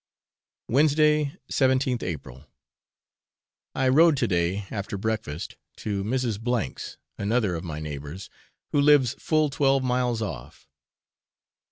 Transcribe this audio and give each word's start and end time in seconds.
Wednesday, 0.67 1.37
17th 1.51 2.01
April. 2.01 2.47
I 3.75 3.87
rode 3.87 4.17
to 4.17 4.27
day 4.27 4.65
after 4.71 4.97
breakfast, 4.97 5.57
to 5.77 6.03
Mrs. 6.03 6.43
D 6.43 6.73
's, 6.75 6.97
another 7.19 7.53
of 7.53 7.63
my 7.63 7.79
neighbours, 7.79 8.27
who 8.71 8.81
lives 8.81 9.13
full 9.19 9.51
twelve 9.51 9.83
miles 9.83 10.19
off. 10.19 10.67